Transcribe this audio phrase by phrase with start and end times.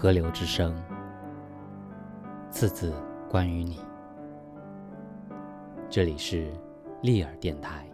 [0.00, 0.74] 河流之声，
[2.50, 2.90] 次次
[3.28, 3.80] 关于你。
[5.90, 6.50] 这里是
[7.02, 7.86] 利尔电台。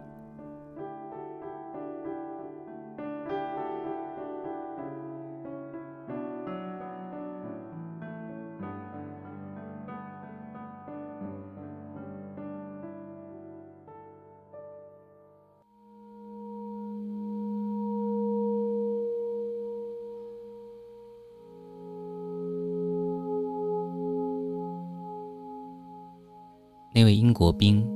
[26.97, 27.87] 那位英国兵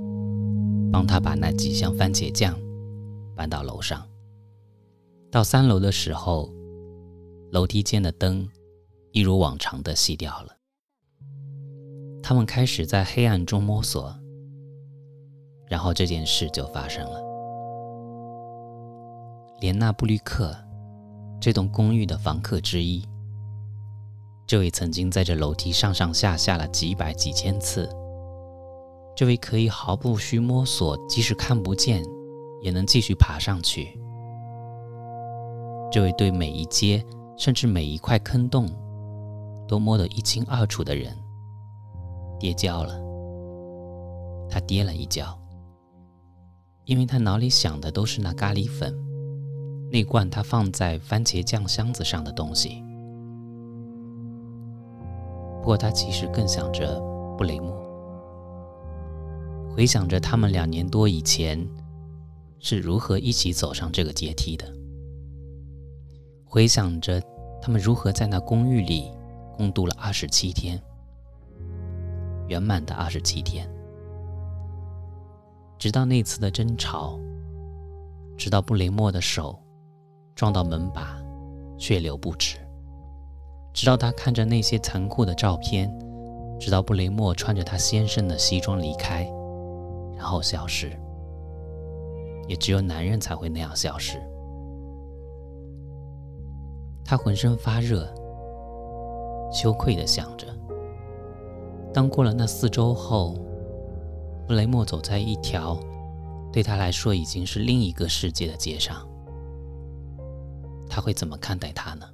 [0.91, 2.55] 帮他把那几箱番茄酱
[3.35, 4.07] 搬到楼上。
[5.31, 6.53] 到三楼的时候，
[7.49, 8.47] 楼梯间的灯
[9.11, 10.55] 一如往常的熄掉了。
[12.21, 14.15] 他们开始在黑暗中摸索，
[15.67, 17.19] 然后这件事就发生了。
[19.61, 20.55] 连纳布吕克，
[21.39, 23.03] 这栋公寓的房客之一，
[24.45, 27.89] 这位曾经在这楼梯上上下下了几百几千次。
[29.15, 32.03] 这位可以毫不需摸索，即使看不见，
[32.61, 33.99] 也能继续爬上去。
[35.91, 37.05] 这位对每一阶，
[37.37, 38.67] 甚至每一块坑洞，
[39.67, 41.15] 都摸得一清二楚的人，
[42.39, 42.99] 跌跤了。
[44.49, 45.37] 他跌了一跤，
[46.85, 48.93] 因为他脑里想的都是那咖喱粉，
[49.91, 52.83] 那罐他放在番茄酱箱子上的东西。
[55.59, 56.99] 不过他其实更想着
[57.37, 57.90] 布雷默。
[59.73, 61.65] 回想着他们两年多以前
[62.59, 64.65] 是如何一起走上这个阶梯的，
[66.45, 67.21] 回想着
[67.61, 69.09] 他们如何在那公寓里
[69.55, 70.79] 共度了二十七天，
[72.47, 73.67] 圆满的二十七天，
[75.79, 77.17] 直到那次的争吵，
[78.37, 79.57] 直到布雷默的手
[80.35, 81.17] 撞到门把，
[81.77, 82.57] 血流不止，
[83.73, 85.89] 直到他看着那些残酷的照片，
[86.59, 89.25] 直到布雷默穿着他先生的西装离开。
[90.21, 90.91] 然后消失，
[92.47, 94.21] 也只有男人才会那样消失。
[97.03, 98.05] 他浑身发热，
[99.51, 100.45] 羞愧地想着：
[101.91, 103.33] 当过了那四周后，
[104.47, 105.75] 布雷默走在一条
[106.53, 109.09] 对他来说已经是另一个世界的街上，
[110.87, 112.05] 他会怎么看待他呢？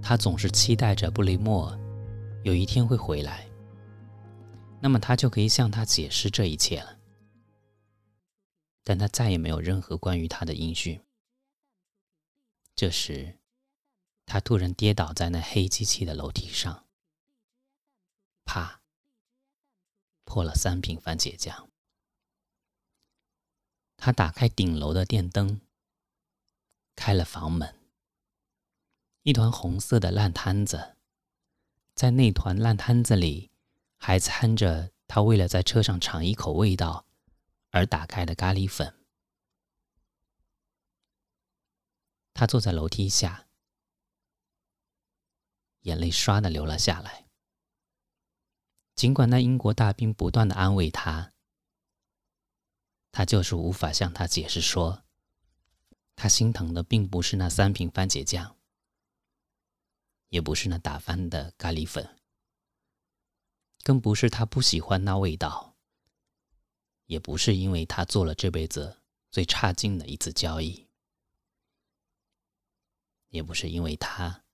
[0.00, 1.76] 他总是期待着布雷默
[2.44, 3.44] 有一天会回来。
[4.80, 6.98] 那么他就可以向他解释这一切了，
[8.84, 11.02] 但他再也没有任何关于他的音讯。
[12.76, 13.38] 这时，
[14.24, 16.86] 他突然跌倒在那黑漆漆的楼梯上，
[18.44, 18.80] 啪，
[20.24, 21.68] 破了三瓶番茄酱。
[23.96, 25.60] 他打开顶楼的电灯，
[26.94, 27.74] 开了房门，
[29.24, 30.94] 一团红色的烂摊子，
[31.96, 33.50] 在那团烂摊子里。
[33.98, 37.06] 还掺着他为了在车上尝一口味道
[37.70, 38.94] 而打开的咖喱粉。
[42.32, 43.48] 他坐在楼梯下，
[45.80, 47.26] 眼泪唰的流了下来。
[48.94, 51.32] 尽管那英国大兵不断的安慰他，
[53.12, 55.04] 他就是无法向他解释说，
[56.14, 58.56] 他心疼的并不是那三瓶番茄酱，
[60.28, 62.17] 也不是那打翻的咖喱粉。
[63.82, 65.76] 更不是他不喜欢那味道，
[67.06, 69.00] 也不是因为他做了这辈子
[69.30, 70.88] 最差劲的一次交易，
[73.28, 74.44] 也不是因为他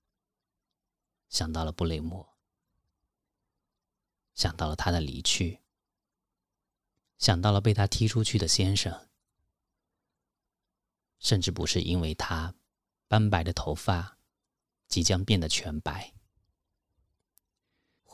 [1.27, 2.37] 想到了布雷默，
[4.33, 5.61] 想到了他的离去，
[7.17, 9.09] 想到了被他踢出去的先生，
[11.19, 12.55] 甚至不是因为他
[13.09, 14.17] 斑白的头发
[14.87, 16.14] 即将变得全白。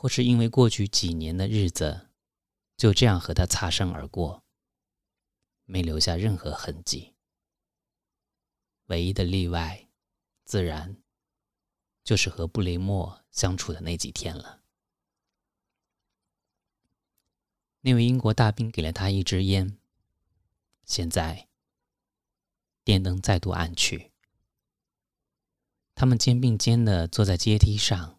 [0.02, 2.08] 或是因为过去几年的日子
[2.76, 4.42] 就这样和他擦身而过，
[5.64, 7.14] 没留下任何痕迹。
[8.86, 9.86] 唯一的例外，
[10.44, 10.96] 自然
[12.02, 14.64] 就是和布雷默相处的那几天了。
[17.82, 19.78] 那位英国大兵给了他一支烟。
[20.84, 21.48] 现在，
[22.82, 24.10] 电灯再度暗去，
[25.94, 28.18] 他们肩并肩的坐在阶梯上。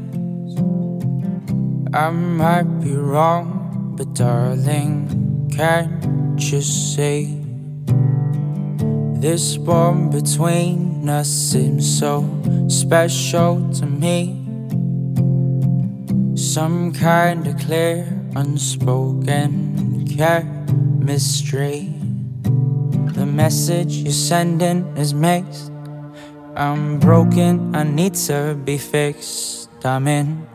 [1.93, 7.37] I might be wrong, but darling, can't you see?
[9.19, 12.23] This bond between us seems so
[12.69, 14.39] special to me.
[16.37, 18.07] Some kind of clear,
[18.37, 21.93] unspoken chemistry.
[23.15, 25.73] The message you're sending is mixed.
[26.55, 29.67] I'm broken, I need to be fixed.
[29.83, 30.47] I'm in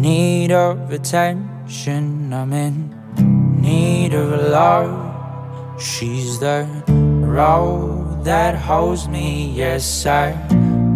[0.00, 5.78] need of attention, I'm in need of love.
[5.78, 10.32] She's the road that holds me, yes, I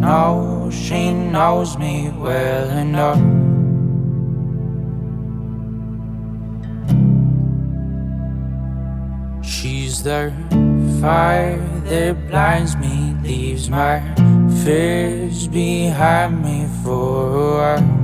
[0.00, 3.20] know she knows me well enough.
[9.44, 10.32] She's the
[11.02, 14.00] fire that blinds me, leaves my
[14.64, 18.03] fears behind me for a while.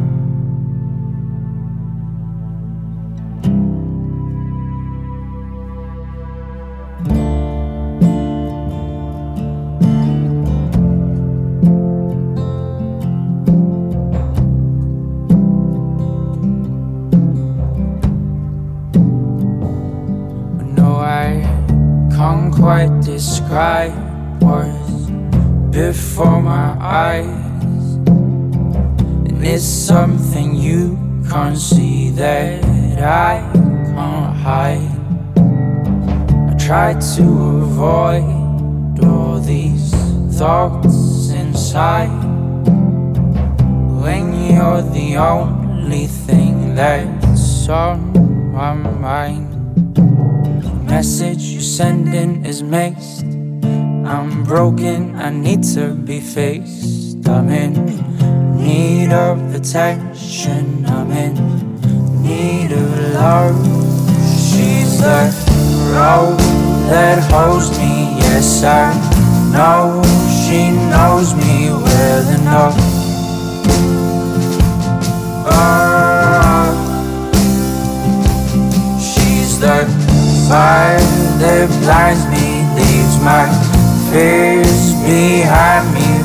[25.86, 27.24] Before my eyes.
[29.28, 30.98] And it's something you
[31.30, 32.62] can't see that
[32.98, 33.40] I
[33.94, 34.92] can't hide.
[36.50, 37.24] I try to
[37.64, 39.90] avoid all these
[40.38, 42.12] thoughts inside.
[44.02, 47.98] When you're the only thing that's on
[48.52, 49.48] my mind.
[49.94, 53.29] The message you're sending is mixed.
[54.10, 57.28] I'm broken, I need to be fixed.
[57.28, 57.74] I'm in
[58.56, 61.34] need of attention, I'm in
[62.20, 63.54] need of love.
[64.34, 65.30] She's the
[65.94, 66.38] road
[66.90, 68.90] that holds me, yes, I
[69.52, 70.02] know
[70.42, 72.76] she knows me well enough.
[75.46, 76.74] Oh,
[78.98, 79.86] she's the
[80.48, 80.98] fire
[81.38, 83.69] that blinds me, leaves my
[84.10, 86.19] fears behind me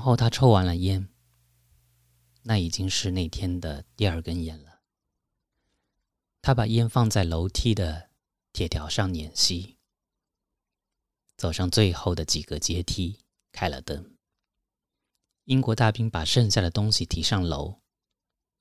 [0.00, 1.10] 然后他抽完了烟，
[2.44, 4.80] 那已经是那天的第二根烟了。
[6.40, 8.08] 他把烟放在楼梯的
[8.50, 9.76] 铁条上碾熄，
[11.36, 14.16] 走上最后的几个阶梯，开了灯。
[15.44, 17.82] 英国大兵把剩下的东西提上楼，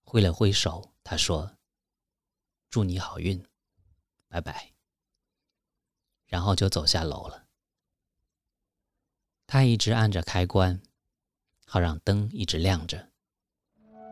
[0.04, 1.56] 挥了挥手，他说
[2.70, 3.48] ：“祝你好运，
[4.28, 4.74] 拜拜。”
[6.28, 7.48] 然后就走下楼了。
[9.48, 10.82] 他一直按着开关，
[11.72, 13.10] 好让灯一直亮着，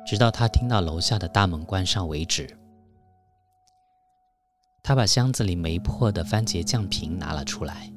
[0.06, 2.56] 直到他听到楼下的大门关上为止。
[4.84, 7.92] 他把箱子里没破的番茄酱瓶拿了出来，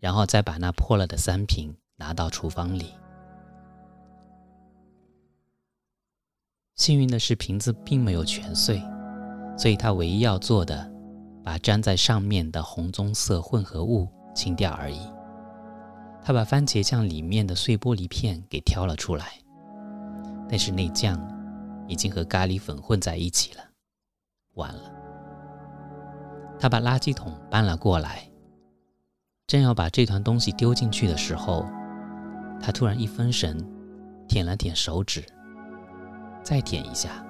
[0.00, 2.94] 然后再把那破了的三瓶拿到厨房里。
[6.74, 8.82] 幸运的是，瓶子并没有全碎，
[9.58, 10.90] 所以他唯一要做的，
[11.44, 15.13] 把粘在上面的红棕色混合物清掉而已。
[16.26, 19.34] 他把番茄酱里面的碎玻璃片给挑了出来，
[20.48, 21.20] 但是那酱
[21.86, 23.62] 已经和咖喱粉混在一起了，
[24.54, 24.90] 完了。
[26.58, 28.26] 他把垃圾桶搬了过来，
[29.46, 31.66] 正要把这团东西丢进去的时候，
[32.58, 33.62] 他突然一分神，
[34.26, 35.22] 舔了舔手指，
[36.42, 37.22] 再舔一下，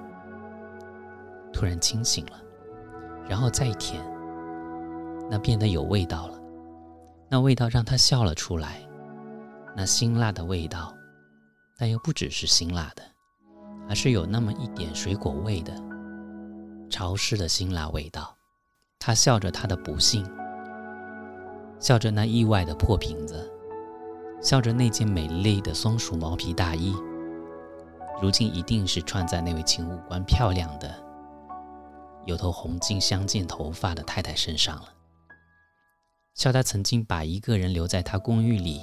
[1.51, 2.39] 突然清醒了，
[3.27, 4.01] 然后再舔，
[5.29, 6.39] 那变得有味道了。
[7.35, 8.79] 那味道让他笑了出来，
[9.75, 10.95] 那辛辣的味道，
[11.77, 13.03] 但又不只是辛辣的，
[13.89, 15.73] 而是有那么一点水果味的
[16.89, 18.33] 潮湿的辛辣味道。
[18.99, 20.25] 他笑着他的不幸，
[21.77, 23.51] 笑着那意外的破瓶子，
[24.41, 26.95] 笑着那件美丽的松鼠毛皮大衣，
[28.21, 30.89] 如今一定是穿在那位请五官漂亮的、
[32.23, 34.94] 有头红金相间头发的太太身上了。
[36.35, 38.81] 笑他曾经把一个人留在他公寓里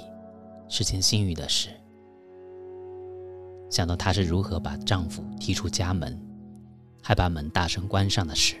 [0.67, 1.69] 是件幸运的事，
[3.69, 6.19] 想到她是如何把丈夫踢出家门，
[7.03, 8.55] 还把门大声关上的事，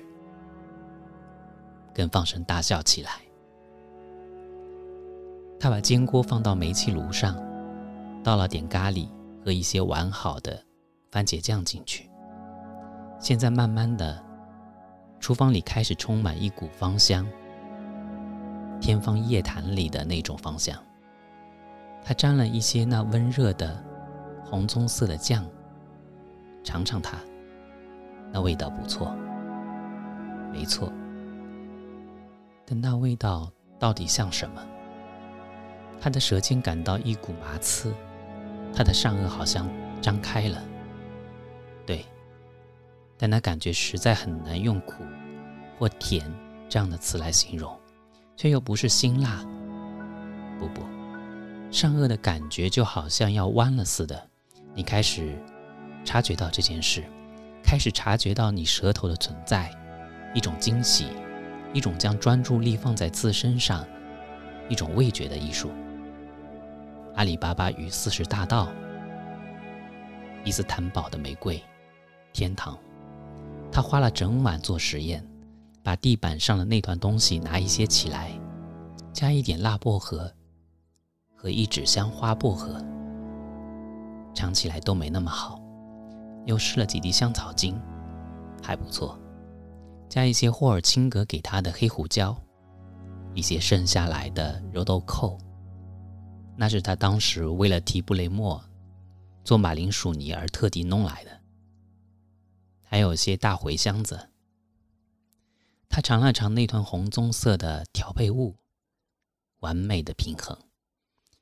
[1.91, 3.13] 更放声大笑起来。
[5.59, 7.35] 她把煎锅放到煤气炉上，
[8.23, 9.09] 倒了点咖喱
[9.43, 10.63] 和一些完好的
[11.09, 12.07] 番茄酱进去。
[13.19, 14.23] 现在慢慢的，
[15.19, 17.27] 厨房里开始充满一股芳香，
[18.83, 20.77] 天方夜谭里的那种方向。
[22.03, 23.81] 他沾了一些那温热的
[24.43, 25.45] 红棕色的酱，
[26.65, 27.17] 尝尝它，
[28.29, 29.15] 那味道不错，
[30.51, 30.91] 没错。
[32.65, 33.49] 但那味道
[33.79, 34.61] 到底像什么？
[36.01, 37.93] 他的舌尖感到一股麻刺，
[38.75, 39.65] 他的上颚好像
[40.01, 40.61] 张开了。
[41.85, 42.05] 对，
[43.17, 45.05] 但那感觉实在很难用苦
[45.79, 46.29] 或甜
[46.67, 47.73] 这样的词来形容，
[48.35, 49.43] 却又不是辛辣。
[50.59, 50.81] 不不，
[51.71, 54.29] 上颚的感觉就好像要弯了似的。
[54.73, 55.37] 你开始
[56.05, 57.03] 察觉到这件事，
[57.63, 59.71] 开始察觉到你舌头的存在，
[60.33, 61.07] 一种惊喜，
[61.73, 63.85] 一种将专注力放在自身上，
[64.69, 65.69] 一种味觉的艺术。
[67.15, 68.69] 阿里巴巴与四十大盗，
[70.43, 71.61] 伊斯坦堡的玫瑰，
[72.31, 72.77] 天堂。
[73.71, 75.23] 他花了整晚做实验，
[75.83, 78.31] 把地板上的那团东西拿一些起来，
[79.11, 80.33] 加一点辣薄荷
[81.35, 82.81] 和一纸香花薄荷，
[84.33, 85.61] 尝起来都没那么好。
[86.45, 87.79] 又试了几滴香草精，
[88.61, 89.19] 还不错。
[90.09, 92.35] 加一些霍尔钦格给他的黑胡椒，
[93.33, 95.37] 一些剩下来的肉豆蔻。
[96.55, 98.63] 那是他当时为了提布雷莫
[99.43, 101.31] 做马铃薯泥而特地弄来的，
[102.83, 104.29] 还有些大茴香子。
[105.93, 108.57] 他尝了尝那团红棕色的调配物，
[109.59, 110.57] 完美的平衡，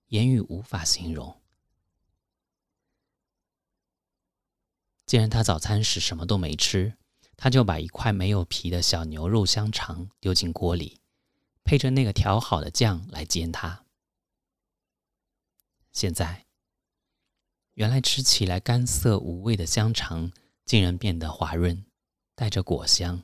[0.08, 1.41] 言语无法形容。
[5.05, 6.98] 既然他早餐时什么都没吃，
[7.38, 11.00] 他就把一块没有皮的小牛肉香肠丢进锅里，
[11.63, 13.86] 配着那个调好的酱来煎它。
[15.93, 16.46] 现在，
[17.75, 20.34] 原来吃起来干涩无味的香肠，
[20.65, 21.86] 竟然变得滑润，
[22.36, 23.24] 带着果香，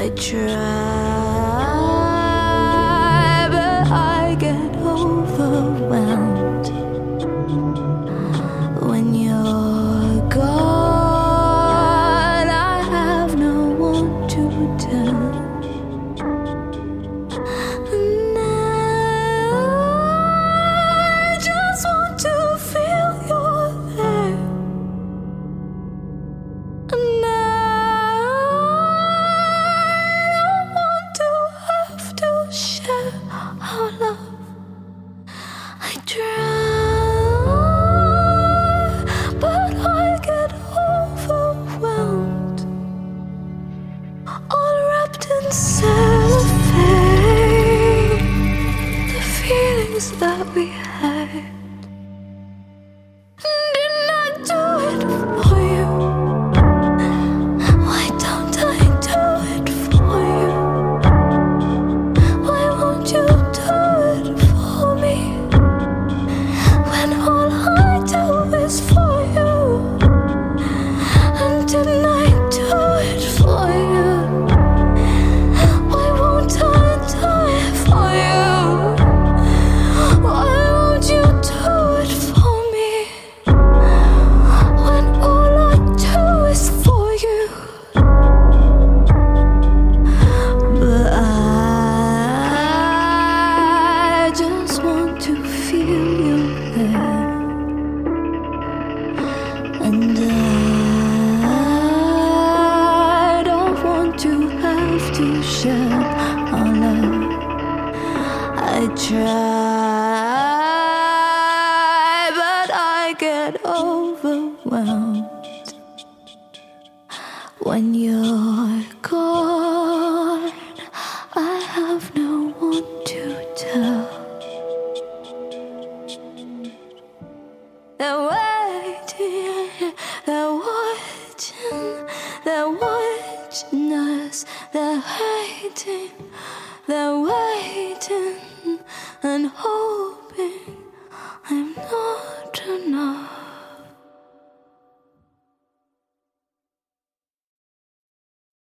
[0.00, 0.38] I try,
[3.50, 5.87] but I get overwhelmed